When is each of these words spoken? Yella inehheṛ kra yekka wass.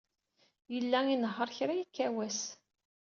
Yella 0.73 0.99
inehheṛ 1.13 1.49
kra 1.57 1.73
yekka 1.79 2.07
wass. 2.15 2.41